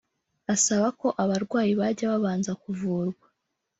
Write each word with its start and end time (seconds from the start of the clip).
asaba 0.53 0.87
ko 0.99 1.07
abarwayi 1.23 1.71
bajya 1.79 2.05
babanza 2.11 2.51
kuvurwa 2.61 3.25